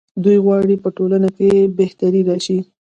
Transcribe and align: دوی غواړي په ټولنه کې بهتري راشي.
دوی 0.23 0.37
غواړي 0.45 0.75
په 0.83 0.89
ټولنه 0.97 1.29
کې 1.37 1.49
بهتري 1.77 2.21
راشي. 2.29 2.59